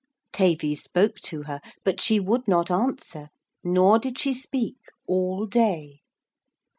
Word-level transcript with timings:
Tavy 0.33 0.73
spoke 0.73 1.17
to 1.17 1.43
her. 1.43 1.61
But 1.83 2.01
she 2.01 2.19
would 2.19 2.47
not 2.47 2.71
answer. 2.71 3.29
Nor 3.63 3.99
did 3.99 4.17
she 4.17 4.33
speak 4.33 4.77
all 5.05 5.45
day. 5.45 5.99